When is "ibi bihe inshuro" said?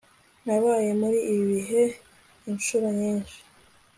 1.31-2.87